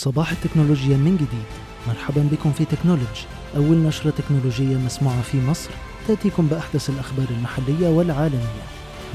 [0.00, 1.50] صباح التكنولوجيا من جديد.
[1.88, 5.70] مرحبا بكم في تكنولوجي أول نشرة تكنولوجية مسموعة في مصر
[6.08, 8.64] تأتيكم بأحدث الأخبار المحلية والعالمية.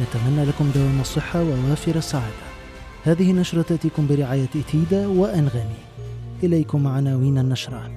[0.02, 2.46] نتمنى لكم دوام الصحة ووافر السعادة.
[3.04, 5.80] هذه النشرة تأتيكم برعاية إتيدا وأنغامي.
[6.44, 7.92] إليكم عناوين النشرة.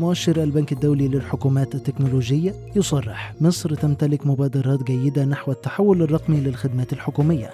[0.00, 7.50] مؤشر البنك الدولي للحكومات التكنولوجية يصرح مصر تمتلك مبادرات جيدة نحو التحول الرقمي للخدمات الحكومية.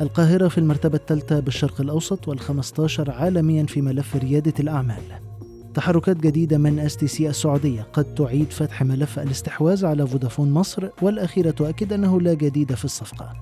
[0.00, 5.02] القاهرة في المرتبة الثالثة بالشرق الأوسط والخمستاشر عالميا في ملف ريادة الأعمال.
[5.74, 7.86] تحركات جديدة من STC السعودية.
[7.92, 13.32] قد تعيد فتح ملف الاستحواذ على فودافون مصر والأخيرة تؤكد أنه لا جديد في الصفقة.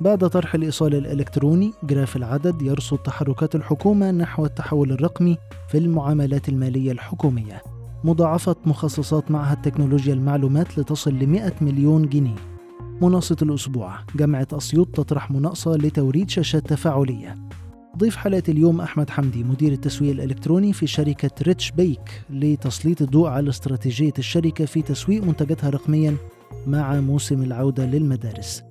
[0.00, 5.38] بعد طرح الإيصال الإلكتروني graph العدد يرصد تحركات الحكومة نحو التحول الرقمي
[5.68, 7.62] في المعاملات المالية الحكومية.
[8.04, 12.55] مضاعفة مخصصات معهد تكنولوجيا المعلومات لتصل ل 100 مليون جنيه.
[13.02, 13.98] مناقصة الأسبوع.
[14.16, 17.34] جامعة أسيوط تطرح مناقصة لتوريد شاشات تفاعلية.
[17.98, 23.50] ضيف حلقة اليوم أحمد حمدي مدير التسويق الإلكتروني في شركة Rich Bake لتسليط الضوء على
[23.50, 26.16] استراتيجية الشركة في تسويق منتجاتها رقميا
[26.66, 28.62] مع موسم العودة للمدارس.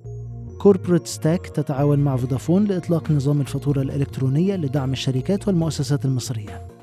[0.58, 6.75] Corporate Stack تتعاون مع فودافون لإطلاق نظام الفاتورة الإلكترونية لدعم الشركات والمؤسسات المصرية.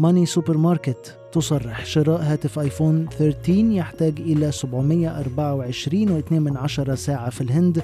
[0.00, 7.82] MoneySuperMarket تصرح شراء هاتف آيفون 13 يحتاج إلى 724.2 ساعة في الهند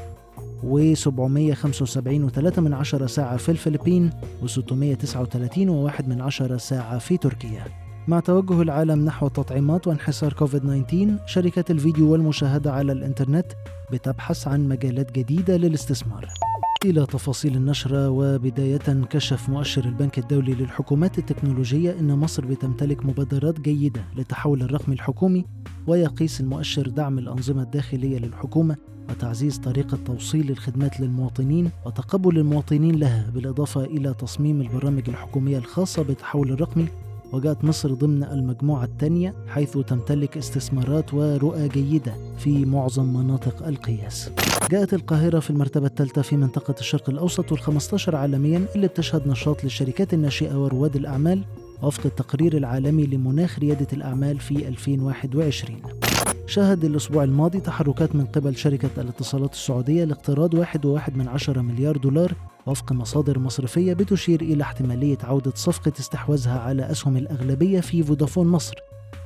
[0.63, 4.11] و 775.3 ساعة في الفلبين
[4.43, 7.65] و 639.1 ساعة في تركيا.
[8.09, 13.47] مع توجه العالم نحو التطعيمات وانحسار كوفيد 19 شركات الفيديو والمشاهدة على الإنترنت
[13.93, 16.46] بتبحث عن مجالات جديدة للاستثمار.
[16.91, 24.05] إلى تفاصيل النشرة وبداية كشف مؤشر البنك الدولي للحكومات التكنولوجية أن مصر بتمتلك مبادرات جيدة
[24.17, 25.45] للتحول الرقمي الحكومي
[25.87, 28.77] ويقيس المؤشر دعم الأنظمة الداخلية للحكومة
[29.11, 36.53] وتعزيز طريقة توصيل الخدمات للمواطنين وتقبل المواطنين لها بالإضافة إلى تصميم البرامج الحكومية الخاصة بالتحول
[36.53, 36.87] الرقمي
[37.33, 44.31] وجاءت مصر ضمن المجموعة الثانية حيث تمتلك استثمارات ورؤى جيدة في معظم مناطق القياس.
[44.71, 50.15] جاءت القاهرة في المرتبة الثالثة في منطقة الشرق الأوسط والخمستاشر عالميا اللي بتشهد نشاط للشركات
[50.15, 51.45] الناشئة ورواد الأعمال
[51.83, 55.77] وفق التقرير العالمي لمناخ ريادة الأعمال في 2021
[56.47, 62.33] شهد الأسبوع الماضي تحركات من قبل شركة الاتصالات السعودية لاقتراض 1.1 مليار دولار
[62.67, 68.75] وفق مصادر مصرفية بتشير إلى احتمالية عودة صفقة استحواذها على أسهم الأغلبية في فودافون مصر.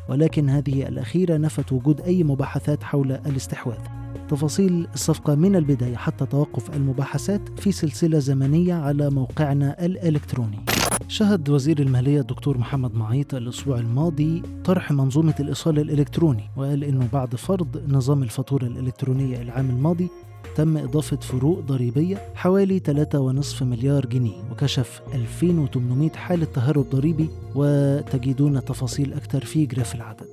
[0.08, 3.78] ولكن هذه الأخيرة نفت وجود أي مباحثات حول الاستحواذ.
[4.28, 10.58] تفاصيل الصفقة من البداية حتى توقف المباحثات في سلسلة زمنية على موقعنا الإلكتروني.
[11.08, 17.36] شهد وزير المالية الدكتور محمد معيط الأسبوع الماضي طرح منظومة الإيصال الإلكتروني وقال إنه بعد
[17.36, 20.08] فرض نظام الفاتورة الإلكترونية العام الماضي
[20.60, 29.12] تم إضافة فروق ضريبية حوالي 3.5 مليار جنيه وكشف 2800 حالة تهرب ضريبي وتجدون تفاصيل
[29.12, 30.26] أكثر في graph العدد.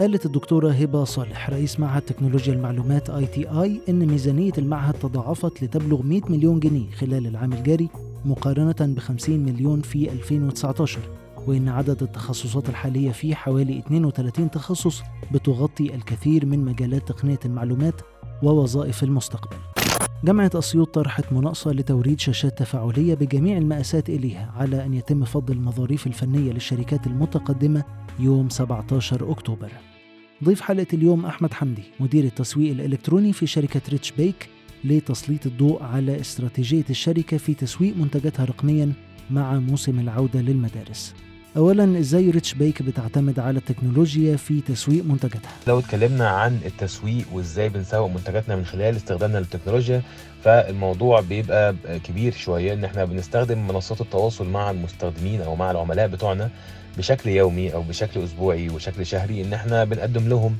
[0.00, 6.20] قالت الدكتورة هبة صالح رئيس معهد تكنولوجيا المعلومات ITI إن ميزانية المعهد تضاعفت لتبلغ 100
[6.28, 7.88] مليون جنيه خلال العام الجاري
[8.24, 10.98] مقارنة ب 50 مليون في 2019
[11.46, 18.00] وإن عدد التخصصات الحالية فيه حوالي 32 تخصص بتغطي الكثير من مجالات تقنية المعلومات
[18.42, 19.56] ووظائف المستقبل.
[20.24, 26.06] جامعة أسيوط طرحت مناقصة لتوريد شاشات تفاعلية بجميع المقاسات إليها على أن يتم فض المظاريف
[26.06, 27.84] الفنية للشركات المتقدمة
[28.18, 29.70] يوم 17 أكتوبر.
[30.44, 34.48] ضيف حلقة اليوم أحمد حمدي مدير التسويق الإلكتروني في شركة ريتش بيك
[34.84, 38.92] لتسليط الضوء على استراتيجية الشركة في تسويق منتجاتها رقميا
[39.30, 41.14] مع موسم العودة للمدارس.
[41.56, 47.68] اولا إزاي ريتش بيك بتعتمد على التكنولوجيا في تسويق منتجاتها؟ لو اتكلمنا عن التسويق وإزاي
[47.68, 50.02] بنسوق منتجاتنا من خلال استخدامنا للتكنولوجيا
[50.44, 51.74] فالموضوع بيبقى
[52.04, 56.50] كبير شوية إن إحنا بنستخدم منصات التواصل مع المستخدمين أو مع العملاء بتوعنا
[56.98, 60.56] بشكل يومي أو بشكل أسبوعي وشكل شهري إن إحنا بنقدم لهم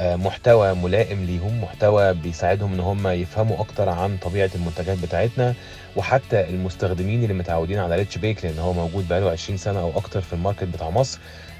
[0.00, 5.54] محتوى ملائم ليهم محتوى بيساعدهم إن هم يفهموا أكتر عن طبيعة المنتجات بتاعتنا
[5.96, 10.20] وحتى المستخدمين اللي متعودين على Rich Bake لأن هو موجود بقاله 20 سنة أو أكتر
[10.20, 11.18] في ال market بتاع مصر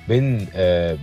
[0.09, 0.47] بن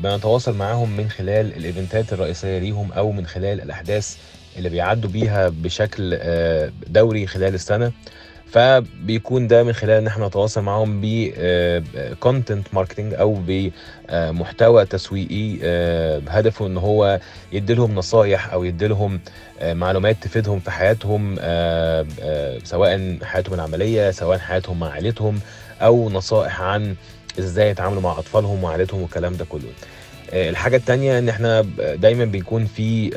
[0.04, 4.18] بنتواصل معاهم من خلال الإيفنتات الرئيسية ليهم أو من خلال الأحداث
[4.58, 6.20] اللي بيعدوا بيها بشكل
[6.88, 7.92] دوري خلال السنة.
[8.54, 15.58] فبيكون ده من خلال إن إحنا نتواصل معاهم ب content marketing أو بمحتوى تسويقي
[16.20, 17.20] بهدفه إن هو
[17.52, 19.20] يدي لهم نصايح أو يدي لهم
[19.64, 21.36] معلومات تفيدهم في حياتهم
[22.64, 25.40] سواء حياتهم العملية سواء حياتهم مع عائلتهم
[25.82, 26.96] أو نصائح عن
[27.40, 29.70] إزاي يتعاملوا مع أطفالهم وعائلتهم والكلام ده كله.
[30.34, 31.62] الحاجة التانية إن إحنا
[31.96, 33.10] دايما بيكون في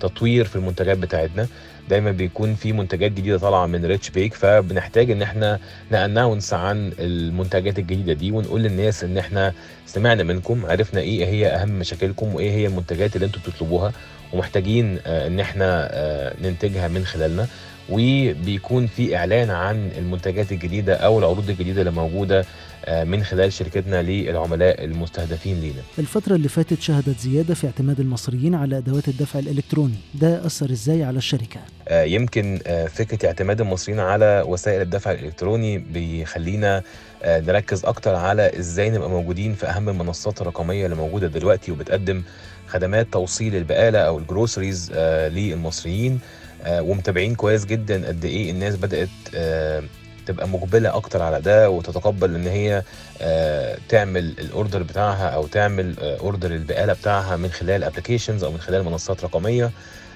[0.00, 1.46] تطوير في المنتجات بتاعتنا.
[1.88, 5.58] دايما بيكون في منتجات جديدة طالعة من ريتش بيك فبنحتاج إن إحنا
[5.90, 9.52] نأناونس عن المنتجات الجديدة دي ونقول للناس إن إحنا
[9.86, 13.92] سمعنا منكم عرفنا إيه هي أهم مشاكلكم وإيه هي المنتجات اللي أنتم بتطلبوها
[14.32, 17.46] ومحتاجين آه، إن إحنا آه، ننتجها من خلالنا.
[17.90, 22.44] وبيكون في إعلان عن المنتجات الجديدة أو العروض الجديدة اللي موجودة
[22.86, 25.80] آه، من خلال شركتنا للعملاء المستهدفين لينا.
[25.98, 29.94] الفترة اللي فاتت شهدت زيادة في اعتماد المصريين على أدوات الدفع الإلكتروني.
[30.14, 35.78] ده أثر إزاي على الشركة؟ آه، يمكن آه، فكرة اعتماد المصريين على وسائل الدفع الإلكتروني
[35.78, 36.82] بيخلينا
[37.26, 42.22] نركز أكتر على إزاي نبقى موجودين في أهم المنصات الرقمية اللي موجودة دلوقتي وبتقدم
[42.66, 44.92] خدمات توصيل البقالة أو ال groceries
[45.32, 46.20] للمصريين.
[46.66, 49.82] ومتابعين كويس جدا قد إيه الناس بدأت آه،
[50.26, 52.82] تبقى مقبلة أكتر على ده وتتقبل إن هي
[53.20, 58.58] آه، تعمل ال order بتاعها أو تعمل order البقالة بتاعها من خلال applications أو من
[58.58, 59.70] خلال منصات رقمية.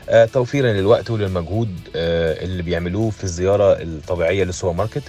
[0.09, 5.03] آه، توفيرا للوقت وللمجهود آه، اللي بيعملوه في الزيارة الطبيعية للسوبر ماركت.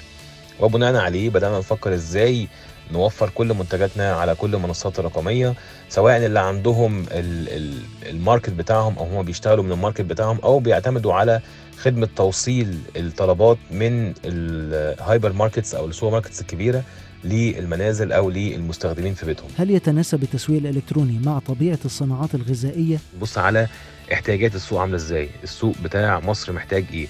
[0.60, 2.48] وبناء عليه بدأنا نفكر إزاي
[2.92, 5.54] نوفر كل منتجاتنا على كل المنصات الرقميه
[5.90, 10.40] سواء اللي عندهم ال- ال- ال market بتاعهم أو هم بيشتغلوا من ال market بتاعهم
[10.44, 11.42] أو بيعتمدوا على
[11.78, 16.84] خدمة توصيل الطلبات من ال hypermarkets أو ال supermarkets الكبيرة
[17.24, 19.50] للمنازل أو للمستخدمين في بيتهم.
[19.58, 23.68] هل يتناسب التسويق الإلكتروني مع طبيعة الصناعات الغذائية؟ بص على
[24.14, 25.30] احتياجات السوق عاملة إزاي.
[25.44, 27.08] السوق بتاع مصر محتاج إيه؟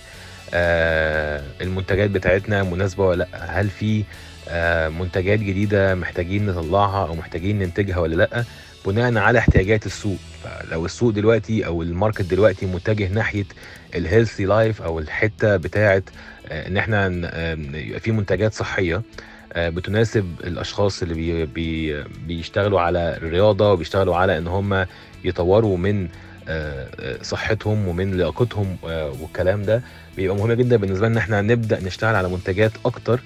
[0.53, 4.03] آه المنتجات بتاعتنا مناسبة ولا لأ؟ هل في
[4.99, 8.43] منتجات جديدة محتاجين نطلعها أو محتاجين ننتجها ولا لأ.
[8.85, 10.17] بناء على احتياجات السوق.
[10.43, 13.45] فلو السوق دلوقتي أو ال market دلوقتي متجه ناحية
[13.95, 16.03] ال healthy life أو الحتة بتاعة
[16.49, 19.01] آه، إن إحنا آه، يبقى في منتجات صحية
[19.53, 24.85] آه، بتناسب الأشخاص اللي بي بي بيشتغلوا على الرياضة وبيشتغلوا على إن هم
[25.23, 26.07] يطوروا من
[26.47, 29.81] آه، آه، صحتهم ومن لياقتهم آه، والكلام ده.
[30.17, 33.19] بيبقى مهم جدا بالنسبة لنا إحنا نبدأ نشتغل على منتجات أكتر.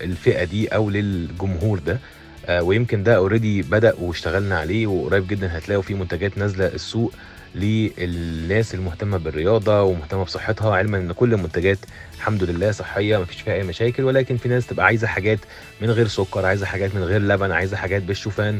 [0.00, 1.98] للفئه دي أو للجمهور ده.
[2.46, 7.12] آه، ويمكن ده اوريدي بدأ واشتغلنا عليه وقريب جدا هتلاقوا فيه منتجات نازلة السوق
[7.54, 11.78] للناس المهتمة بالرياضة ومهتمة بصحتها علما إن كل المنتجات
[12.16, 15.38] الحمد لله صحية مفيش فيها أي مشاكل ولكن في ناس تبقى عايزة حاجات
[15.80, 18.58] من غير سكر عايزة حاجات من غير لبن عايزة حاجات بالشوفان.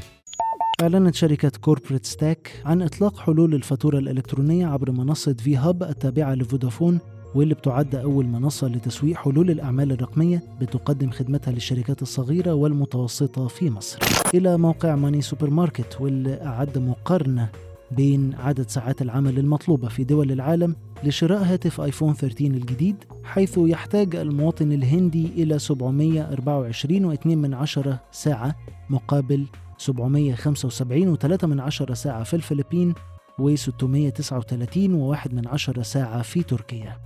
[0.82, 7.00] أعلنت شركة Corporate Stack عن إطلاق حلول الفاتورة الإلكترونية عبر منصة V-Hub التابعة لفودافون
[7.34, 13.98] واللي بتعد أول منصة لتسويق حلول الأعمال الرقمية بتقدم خدمتها للشركات الصغيرة والمتوسطة في مصر.
[14.34, 17.48] إلى موقع MoneySuperMarket واللي أعد مقارنة
[17.90, 24.16] بين عدد ساعات العمل المطلوبة في دول العالم لشراء هاتف آيفون 13 الجديد حيث يحتاج
[24.16, 28.54] المواطن الهندي إلى 724.2 من عشرة ساعة
[28.90, 29.46] مقابل
[29.78, 32.94] 775 و3 من عشرة ساعة في الفلبين
[33.38, 36.96] و 639 و1 من عشرة ساعة في تركيا.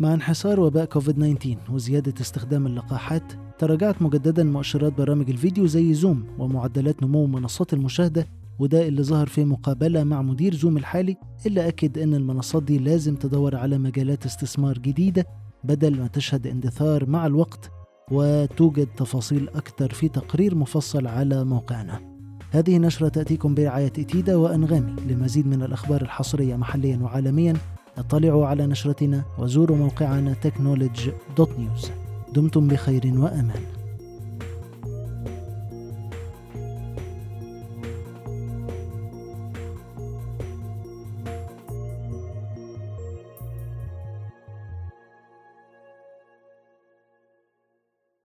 [0.00, 6.24] مع انحسار وباء كوفيد 19 وزيادة استخدام اللقاحات تراجعت مجددا مؤشرات برامج الفيديو زي زوم
[6.38, 8.26] ومعدلات نمو منصات المشاهدة
[8.58, 11.16] وده اللي ظهر في مقابلة مع مدير زوم الحالي
[11.46, 15.26] اللي أكد إن المنصات دي لازم تدور على مجالات استثمار جديدة
[15.64, 17.70] بدل ما تشهد اندثار مع الوقت
[18.10, 22.17] وتوجد تفاصيل أكثر في تقرير مفصل على موقعنا.
[22.50, 27.54] هذه نشرة تأتيكم برعاية إتيدا وأنغامي لمزيد من الأخبار الحصرية محليا وعالميا.
[27.98, 31.88] اطلعوا على نشرتنا وزوروا موقعنا technology.news
[32.34, 33.77] دمتم بخير وأمان.